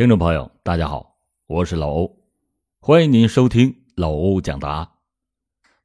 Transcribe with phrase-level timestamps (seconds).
[0.00, 2.24] 听众朋友，大家好，我是老欧，
[2.78, 4.88] 欢迎您收听老欧讲答案。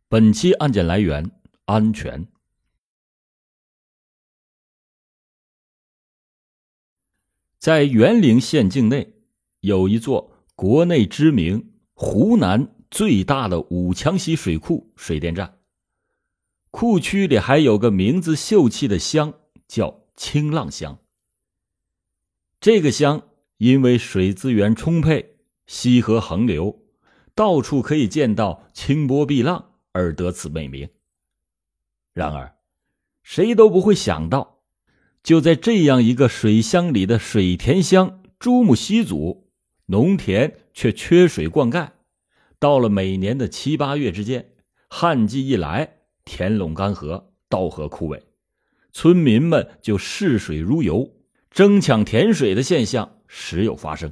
[0.08, 1.32] 本期案件来源：
[1.66, 2.26] 安全。
[7.60, 9.12] 在沅陵县境内，
[9.60, 15.60] 有一座国内知名、湖南最大的武强溪水库水电站。
[16.72, 19.34] 库区里还有个名字秀气的乡，
[19.68, 20.98] 叫清浪乡。
[22.62, 23.22] 这个乡
[23.58, 26.84] 因为水资源充沛，溪河横流，
[27.34, 30.90] 到处可以见到清波碧浪，而得此美名。
[32.14, 32.56] 然而，
[33.24, 34.60] 谁都不会想到，
[35.24, 39.50] 就在这样一个水乡里的水田乡朱木溪组，
[39.86, 41.92] 农田却缺水灌溉。
[42.60, 44.54] 到了每年的七八月之间，
[44.90, 48.22] 旱季一来，田垄干涸，稻禾枯萎，
[48.92, 51.15] 村民们就视水如油。
[51.56, 54.12] 争抢田水的现象时有发生。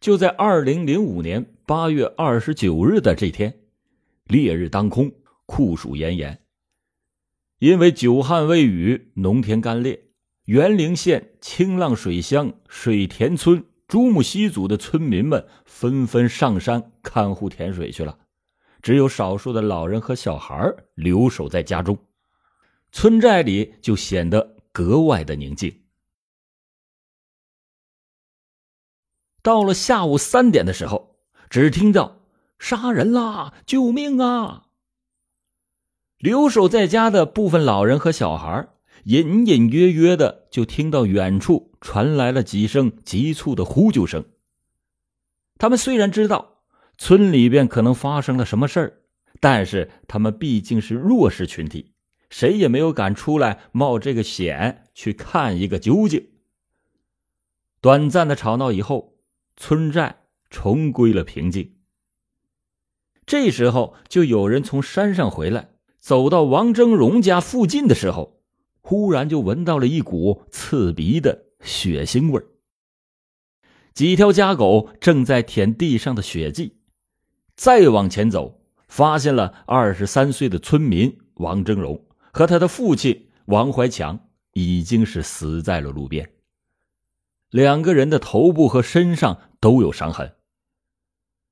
[0.00, 3.60] 就在二零零五年八月二十九日的这天，
[4.24, 5.12] 烈日当空，
[5.44, 6.40] 酷暑炎炎。
[7.58, 10.08] 因为久旱未雨，农田干裂，
[10.46, 18.18] 沅陵县清浪水乡水田村朱木溪组的村民们纷纷上山看护田水去了，
[18.80, 21.98] 只有少数的老人和小孩留守在家中。
[22.98, 25.82] 村寨里就显得格外的宁静。
[29.42, 31.18] 到了下午三点的时候，
[31.50, 32.22] 只听到
[32.58, 33.52] “杀人啦！
[33.66, 34.68] 救命啊！”
[36.16, 38.66] 留守在家的部分老人和小孩，
[39.04, 44.24] 隐隐约约的就听到远处传来了几声急促的呼救声。
[45.58, 46.62] 他们虽然知道
[46.96, 49.02] 村里边可能发生了什么事儿，
[49.38, 51.92] 但是他们毕竟是弱势群体。
[52.30, 56.28] 谁也没有敢出来冒这个险去看一个究竟。
[57.80, 59.14] 短暂的吵闹以后，
[59.56, 61.74] 村寨重归了平静。
[63.26, 68.40] 这时候，就有人从山上回来，走到王峥嵘家附近的时候，
[68.80, 72.46] 忽然就闻到了一股刺鼻的血腥味儿
[73.92, 76.76] 几条家狗正在舔地上的血迹。
[77.56, 82.05] 再往前走，发现了二十三岁的村民王峥嵘。
[82.36, 86.34] 和他的父亲王怀强已经是死在了路边。
[87.48, 90.34] 两个人的头部和身上都有伤痕。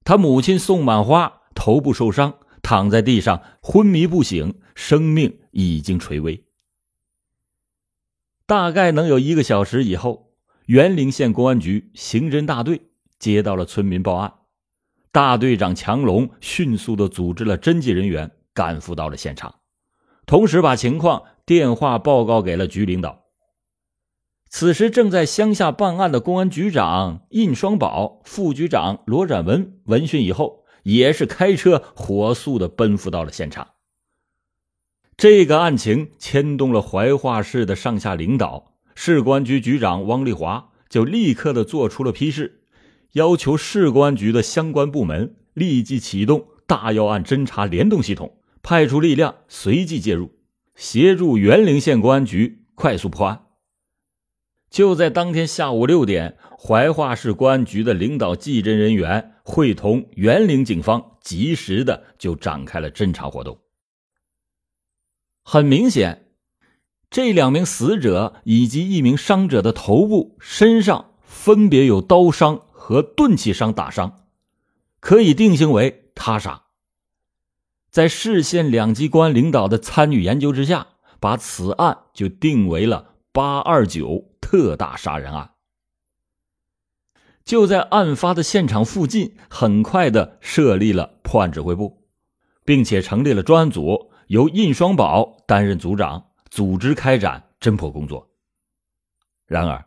[0.04, 6.44] 他母亲宋满花头部受伤，躺在地上昏迷不醒，生命已经垂危。
[8.44, 10.34] 大概能有一个小时以后，
[10.66, 14.34] 沅陵县公安局刑侦大队接到了村民报案，
[15.10, 19.60] 大队长强龙迅速的组织了侦缉人员赶赴到了现场。
[20.26, 23.24] 同时，把情况电话报告给了局领导。
[24.48, 33.68] 此时，正在乡下办案的公安局长印双宝、副局长罗展文闻讯以后，也是开车火速的奔赴到了现场。
[35.16, 42.62] 这个案情牵动了怀化市的上下领导，市公安局局长汪丽华就立刻的做出了批示，
[43.12, 48.38] 要求市公安局的相关部门立即启动大要案侦查联动系统。
[48.64, 50.38] 派出力量随即介入，
[50.74, 53.44] 协助沅陵县公安局快速破案。
[54.70, 63.60] 就在当天下午六点，怀化市公安局的领导技侦人员会同沅陵警方，及时的就展开了侦查活动。
[65.42, 66.30] 很明显，
[67.10, 74.24] 这两名死者以及一名伤者的头部、身上分别有刀伤和钝器伤打伤，
[75.00, 76.63] 可以定性为他杀。
[77.94, 80.88] 在市县两机关领导的参与研究之下，
[81.20, 85.52] 把此案就定为了“八二九”特大杀人案。
[87.44, 92.02] 就在案发的现场附近，很快的设立了破案指挥部，
[92.64, 98.28] 并且成立了专案组，由印双宝担任组长，组织开展侦破工作。
[99.46, 99.86] 然而，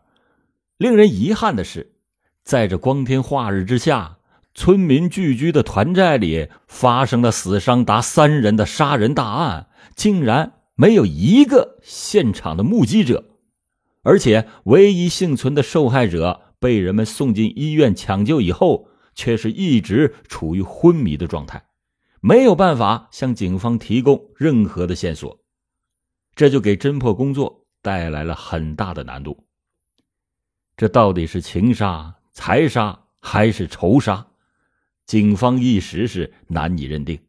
[0.78, 1.98] 令人遗憾的是，
[2.42, 4.17] 在这光天化日之下。
[4.58, 13.24] 村民聚居的团寨里发生了死伤达三人的杀人大案，竟然没有一个现场的目击者，
[14.02, 21.68] 而且唯一幸存的受害者被人们送进医院抢救以后，却是一直处于昏迷的状态，
[22.20, 25.40] 没有办法向警方提供任何的线索，
[26.34, 29.46] 这就给侦破工作带来了很大的难度。
[30.76, 34.27] 这到底是情杀、财杀还是仇杀？
[35.08, 37.20] 警方一时是难以认定。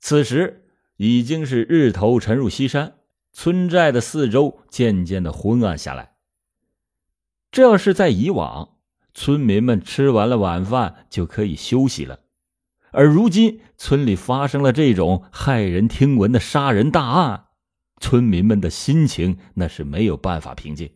[0.00, 0.64] 此时
[0.96, 2.94] 已经是日头沉入西山，
[3.32, 6.14] 村寨的四周渐渐的昏暗下来。
[7.52, 8.78] 这要是在以往，
[9.12, 12.20] 村民们吃完了晚饭就可以休息了，
[12.92, 17.48] 而如今村里发生了这种骇人听闻的杀人大案，
[18.00, 20.94] 村民们的心情那是没有办法平静。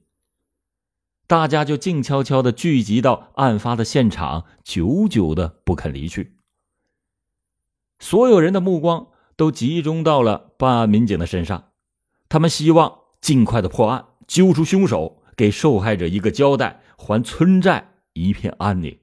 [1.27, 6.37] 大家就静悄悄的聚集到案发的现场，久久的不肯离去。
[7.99, 11.71] 所有人的目光都集中到了办案民警的身上，
[12.29, 18.99] 他们希望尽快的破案，揪出凶手，给受害者一个交代，还村寨一片安宁。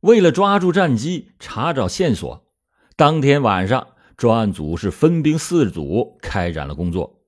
[0.00, 2.44] 为了抓住战机，查找线索，
[2.96, 7.21] 当天晚上，专案组是分兵四组开展了工作。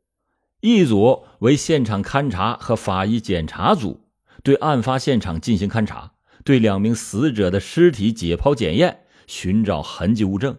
[0.65, 4.01] 一组为现场勘查和法医检查组，
[4.43, 10.57] 对案发现场进行勘查，对两名死者的尸体解剖检验，寻找痕迹物证。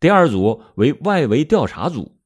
[0.00, 2.16] 第二组为外围调查组，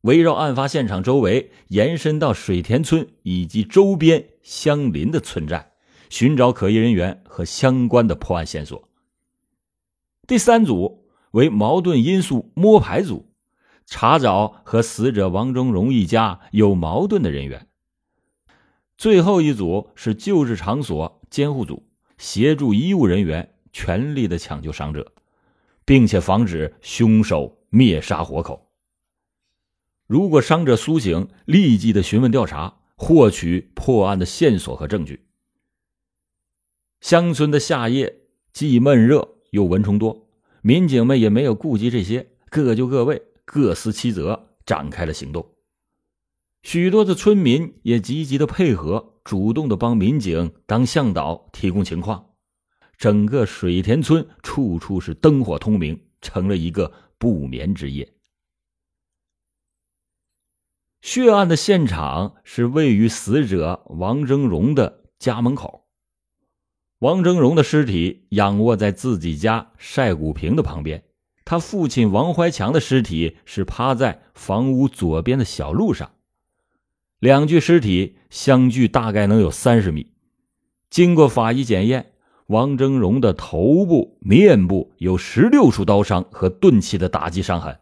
[0.00, 5.70] 围绕案发现场周围延伸到水田村以及周边相邻的村寨，
[6.10, 8.88] 寻找可疑人员和相关的破案线索。
[10.26, 13.27] 第三组为矛盾因素摸排组。
[13.90, 17.68] 查找和死者王忠荣一家有矛盾的人员。
[18.98, 21.88] 最后一组是救治场所监护组，
[22.18, 25.14] 协助医务人员全力的抢救伤者，
[25.86, 28.70] 并且防止凶手灭杀活口。
[30.06, 35.24] 如果伤者苏醒，立即的询问调查，获取破案的线索和证据。
[37.00, 38.20] 乡村的夏夜
[38.52, 40.28] 既闷热又蚊虫多，
[40.60, 43.22] 民警们也没有顾及这些，各就各位。
[43.50, 45.54] 各司其责，展开了行动。
[46.62, 52.34] 许多的村民也积极的配合，主动的帮民警当向导，提供情况。
[52.98, 58.12] 整个水田村处处是灯火通明，成了一个不眠之夜。
[61.00, 65.88] 血案的现场是位于死者王峥嵘的家门口。
[66.98, 71.07] 王峥嵘的尸体仰卧在自己家晒谷坪的旁边。
[71.50, 76.10] 他父亲王怀强的尸体是趴在房屋左边的小路上，
[77.20, 80.12] 两具尸体相距大概能有三十米。
[80.90, 82.12] 经过法医检验，
[82.48, 87.78] 王峥嵘的头部、面部有十六处刀伤和钝器的打击伤痕，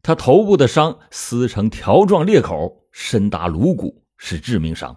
[0.00, 4.96] 他头部的伤撕成条状裂口，深达颅骨，是致命伤。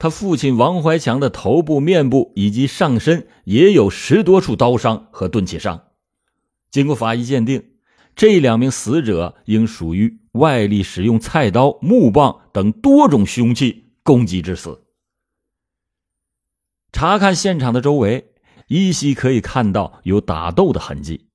[0.00, 5.84] 他父亲王怀强的头部、面部以及上身也有十多处刀伤和钝器伤。
[6.70, 7.70] 经过法医鉴定，
[8.14, 14.84] 这两名死者应属于外力使用菜刀、木棒等多种凶器攻击致死。
[16.92, 18.32] 查看现场的周围，
[18.66, 21.28] 依稀可以看到有打斗的痕迹。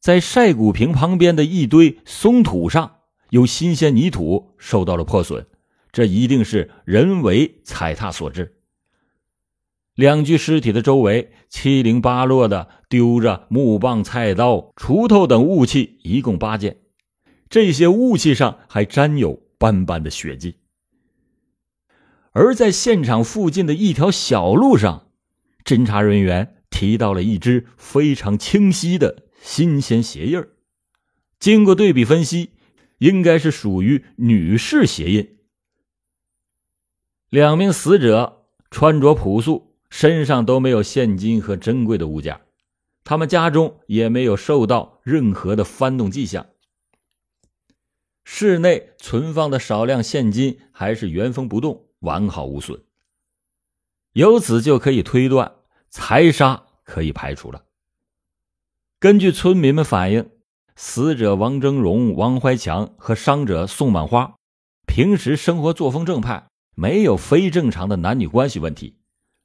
[0.00, 2.98] 在晒谷坪旁边的一堆松土上
[3.30, 5.46] 有新鲜泥土受到了破损，
[5.90, 8.60] 这一定是人为踩踏所致。
[9.94, 16.78] 两具尸体的周围七零八落的丢着木棒、菜刀、锄头等物器，一共八件。
[17.48, 20.56] 这些物器上还沾有斑斑的血迹。
[22.32, 25.06] 而在现场附近的一条小路上，
[25.64, 30.44] 侦查人员提到了一只非常清晰的新鲜鞋印
[31.38, 32.50] 经过对比分析，
[32.98, 35.36] 应该是属于女士鞋印。
[37.30, 39.73] 两名死者穿着朴素。
[39.96, 42.40] 身上都没有现金和珍贵的物件，
[43.04, 46.46] 他们家中也没有受到任何的翻动迹象。
[48.24, 52.82] 室内存放的少量现金还是原封不动，完好无损。
[54.14, 55.54] 由此就可以推断，
[55.90, 57.62] 财杀可以排除了。
[58.98, 60.28] 根据村民们反映，
[60.74, 64.34] 死者王峥嵘、王怀强和伤者宋满花
[64.88, 68.96] 平时生活作风正派，没有非正常的男女关系问题。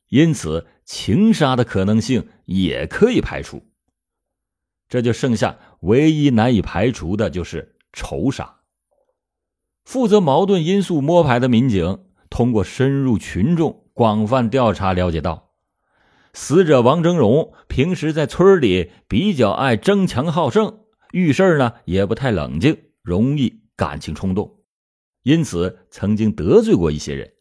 [0.09, 3.63] 因此，情杀的可能性也可以排除。
[4.87, 8.61] 这就剩下唯一难以排除的就是仇杀。
[9.85, 15.51] 负责矛盾因素摸排的民警通过深入群众、广泛调查了解到，
[16.33, 20.79] 死者王峥嵘平时在村里比较爱争强好胜，
[21.11, 24.59] 遇事呢也不太冷静，容易感情冲动，
[25.23, 27.33] 因此曾经得罪过一些人。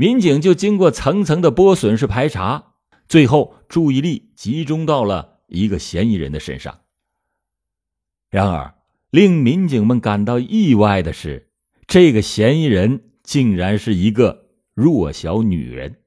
[0.00, 2.72] 民警就经过层层的剥损式排查，
[3.06, 6.80] 最后注意力集中到了一个嫌疑人的身上。
[8.30, 8.76] 然而，
[9.10, 11.50] 令民警们感到意外的是，
[11.86, 16.00] 这个嫌疑人竟然是一个弱小女人。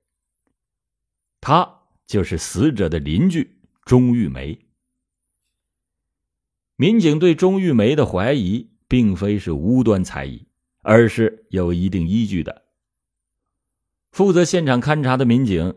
[1.39, 4.57] 她就是死者的邻居钟玉梅。
[6.77, 10.47] 民警对钟玉梅的怀疑，并非是无端猜疑，
[10.81, 12.62] 而是有一定依据的。
[14.13, 15.73] 负责现场勘查的民警，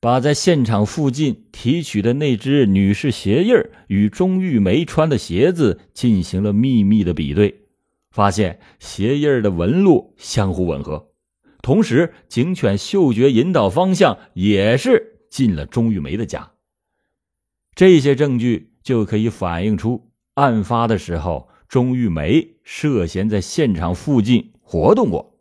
[0.00, 3.54] 把在现场附近提取的那只女士鞋印
[3.88, 7.66] 与钟玉梅穿的鞋子进行了秘密的比对，
[8.10, 11.10] 发现鞋印的纹路相互吻合，
[11.60, 16.52] 同时警犬嗅觉引导方向也是进了钟玉梅的家。
[17.74, 25.35] 这些证据就可以反映出案发的时候，钟玉梅涉嫌在现场附近活动过。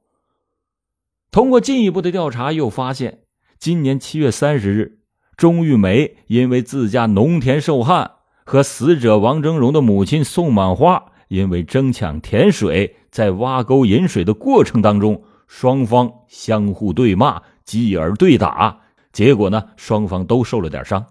[1.36, 3.24] 通过进一步的调查，又发现
[3.60, 5.00] 今年七月三十日，
[5.36, 8.10] 钟玉梅因为自家农田受旱，
[8.46, 18.80] 和死者王峥嵘的母亲宋满花因为争抢田水，在挖沟引水的过程当中，双方相互对骂，继而对打，
[19.12, 21.06] 结果呢，双方都受了点伤。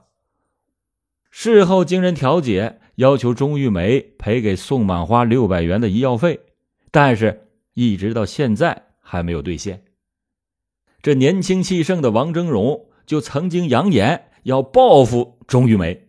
[1.31, 6.41] 事后经人调解，要求钟玉梅赔给宋满花六百元的医药费，
[6.91, 9.83] 但是一直到现在还没有兑现。
[11.05, 16.09] 这年轻气盛的王峥嵘就曾经扬言要报复钟玉梅。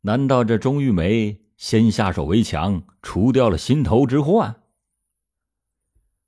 [0.00, 4.62] 难道这钟玉梅先下手为强，除掉了心头之患？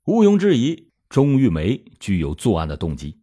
[0.05, 3.19] 毋庸置疑，钟玉梅具有作案的动机。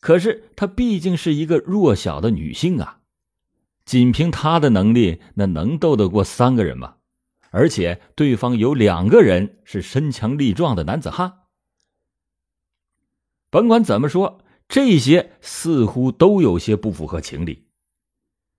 [0.00, 2.98] 可是她毕竟是一个弱小的女性啊，
[3.84, 6.96] 仅凭她的能力，那能斗得过三个人吗？
[7.50, 11.34] 而且对方有两个人是身强力壮的男子汉。
[13.50, 17.64] 甭管怎么说，这些似乎都有些不符合情理。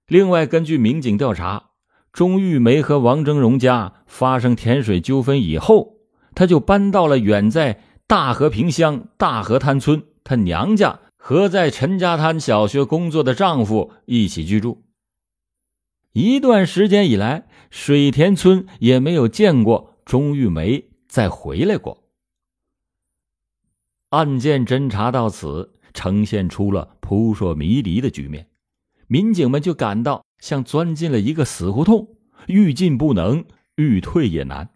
[0.08, 1.72] 另外，根据民警调查，
[2.12, 5.98] 钟玉梅和王峥嵘家发生田水纠纷以后，
[6.34, 14.84] 她就搬到了远在大和平乡大河滩村她娘家和在陈家滩小学工作的丈夫一起居住。
[16.13, 21.99] 一段时间以来，水田村也没有见过钟玉梅再回来过。
[24.10, 28.48] 案件侦查到此，呈现出了扑朔迷离的局面，
[29.08, 32.08] 民警们就感到像钻进了一个死胡同，
[32.48, 34.70] 欲进不能，欲退也难。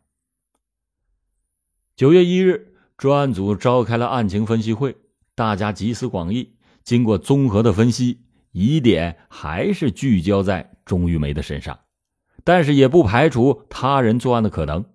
[1.96, 4.96] 九月一日，专案组召开了案情分析会，
[5.34, 8.22] 大家集思广益，经过综合的分析，
[8.52, 11.80] 疑点还是聚焦在钟玉梅的身上，
[12.44, 14.86] 但是也不排除他人作案的可能。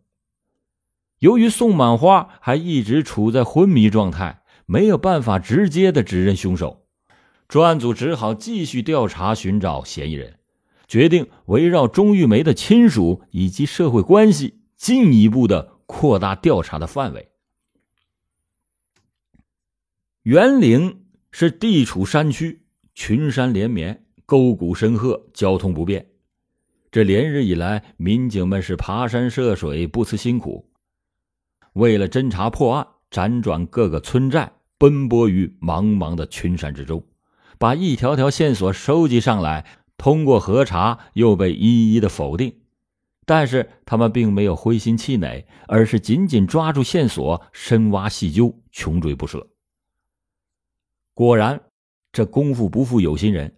[1.20, 6.86] 由于宋满花还一直处在昏迷状态，没有办法直接的指认凶手，
[7.48, 10.38] 专案组只好继续调查，寻找嫌疑人，
[10.86, 17.28] 决定围绕钟玉梅的亲属以及社会关系，进一步的扩大调查的范围。
[20.22, 22.62] 沅陵是地处山区，
[22.94, 26.06] 群山连绵，沟谷深壑，交通不便。
[26.90, 30.70] 这连日以来，民警们是爬山涉水，不辞辛苦。
[31.78, 37.04] 为了侦查破案，辗转各个村寨，奔波于茫茫的群山之中，
[37.56, 39.64] 把一条条线索收集上来，
[39.96, 42.52] 通过核查又被一一的否定。
[43.24, 49.46] 但是他们并没有灰心气馁，而是紧紧抓住线索，深挖细究，穷追不舍。
[51.14, 51.60] 果然，
[52.10, 53.54] 这功夫不负有心人，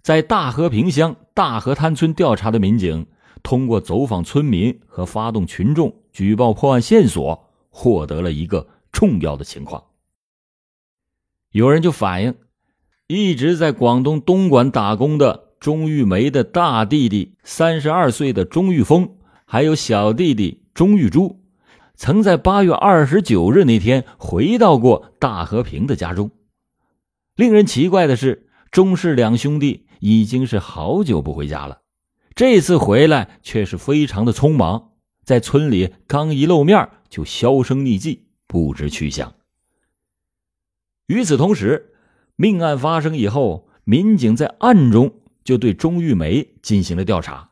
[0.00, 3.06] 在大和坪乡大河滩村调查的民警，
[3.42, 7.48] 通过走访村民和发动群众举报破案线索。
[7.70, 9.84] 获得了一个重要的情况，
[11.52, 12.34] 有人就反映，
[13.06, 21.40] 一直在广东东莞打工的钟玉梅的大弟弟三十二岁的钟玉峰，还有小弟弟钟玉珠，
[21.94, 26.30] 曾在八月二十九日那天回到过大和平的家中。
[27.36, 31.82] 令人奇怪的是，钟氏两兄弟已经是好久不回家了，
[32.34, 34.90] 这次回来却是非常的匆忙，
[35.24, 36.90] 在村里刚一露面。
[37.10, 39.34] 就销声匿迹，不知去向。
[41.08, 41.92] 与此同时，
[42.36, 45.12] 命案发生以后，民警在暗中
[45.42, 47.50] 就对钟玉梅进行了调查。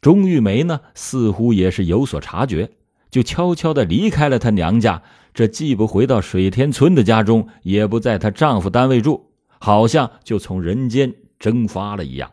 [0.00, 2.72] 钟玉梅呢，似乎也是有所察觉，
[3.08, 9.30] 就悄悄的离开了她娘家，这既不回到水田村的家中，也不在她丈夫单位住，
[9.60, 12.32] 好像就从人间蒸发了一样。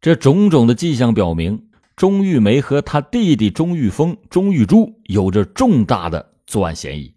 [0.00, 1.65] 这种种的迹象表明。
[1.96, 7.14] 钟玉梅和他弟弟钟玉峰、钟玉珠有着重大的作案嫌疑，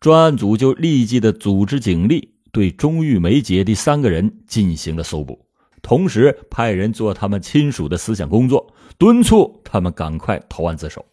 [0.00, 5.46] 专案组就立即的组织警力对钟玉梅姐弟三个人进行了搜捕，
[5.80, 11.06] 同时派人做他们亲属的思想工作，敦促他们赶快投案自首。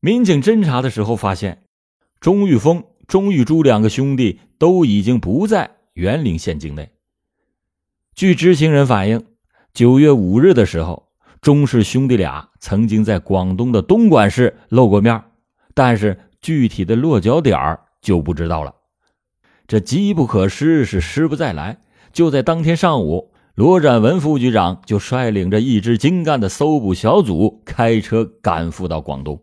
[0.00, 1.62] 民警侦查的时候发现，
[2.18, 6.90] 钟玉峰、钟玉珠两个兄弟都已经不在沅陵县境内。
[8.16, 9.26] 据知情人反映。
[9.74, 11.08] 九月五日的时候，
[11.40, 15.22] 钟氏兄弟俩曾经在广东的东莞市露过面，
[15.72, 18.74] 但是具体的落脚点就不知道了。
[19.66, 21.78] 这机不可失，是失不再来。
[22.12, 29.40] 就在当天上午，罗展文副局长就率领着一支精干的搜捕小组开车赶赴到广东。